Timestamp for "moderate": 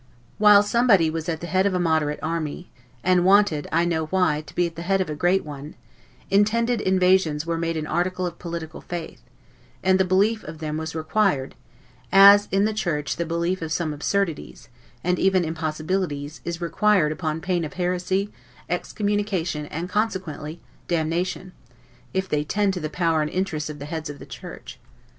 1.79-2.17